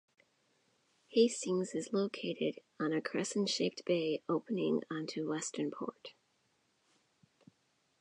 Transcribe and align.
Hastings 1.09 1.75
is 1.75 1.93
located 1.93 2.57
on 2.79 2.91
a 2.91 3.03
crescent-shaped 3.03 3.85
bay 3.85 4.23
opening 4.27 4.81
onto 4.89 5.29
Western 5.29 5.69
Port. 5.69 6.13